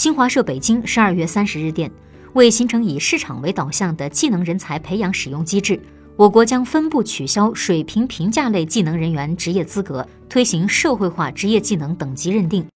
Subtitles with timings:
[0.00, 1.92] 新华社北京十二月三十日电
[2.32, 5.78] 为形成以市场为导向的技能人才培养使用机制
[6.16, 12.66] 我国将分步取消水平评价类技能人员职业资格推行社会化职业技能等级认定。